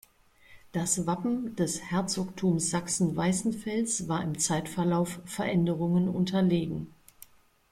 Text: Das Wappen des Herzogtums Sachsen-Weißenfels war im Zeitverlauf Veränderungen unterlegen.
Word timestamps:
Das 0.71 1.05
Wappen 1.05 1.55
des 1.57 1.79
Herzogtums 1.91 2.71
Sachsen-Weißenfels 2.71 4.07
war 4.07 4.23
im 4.23 4.39
Zeitverlauf 4.39 5.19
Veränderungen 5.27 6.09
unterlegen. 6.09 6.87